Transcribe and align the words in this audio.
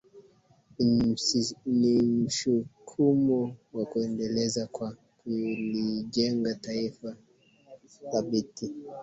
ni 1.65 2.01
mshukumo 2.21 3.55
wa 3.73 3.85
kuendeleza 3.85 4.67
kwa 4.67 4.97
kulijenga 5.23 6.55
taifa 6.55 7.15
thabiti 8.11 8.71